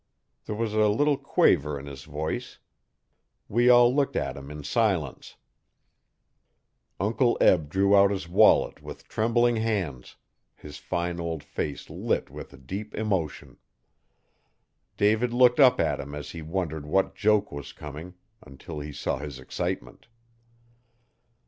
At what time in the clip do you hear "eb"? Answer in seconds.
7.39-7.69